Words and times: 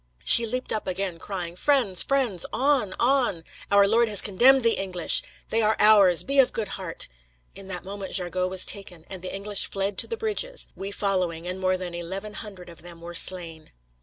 She 0.25 0.47
leaped 0.47 0.73
up 0.73 0.87
again, 0.87 1.19
crying, 1.19 1.55
'Friends, 1.55 2.01
friends; 2.01 2.43
on, 2.51 2.95
on! 2.99 3.43
Our 3.71 3.87
Lord 3.87 4.07
has 4.07 4.19
condemned 4.19 4.63
the 4.63 4.71
English. 4.73 5.21
They 5.49 5.61
are 5.61 5.75
ours; 5.77 6.23
be 6.23 6.39
of 6.39 6.53
good 6.53 6.69
heart.' 6.69 7.07
In 7.53 7.67
that 7.67 7.83
moment 7.83 8.13
Jargeau 8.13 8.47
was 8.47 8.65
taken, 8.65 9.05
and 9.11 9.21
the 9.21 9.31
English 9.31 9.67
fled 9.69 9.99
to 9.99 10.07
the 10.07 10.17
bridges, 10.17 10.69
we 10.75 10.89
following, 10.89 11.47
and 11.47 11.59
more 11.59 11.77
than 11.77 11.93
eleven 11.93 12.33
hundred 12.33 12.67
of 12.67 12.81
them 12.81 12.99
were 12.99 13.13
slain." 13.13 13.73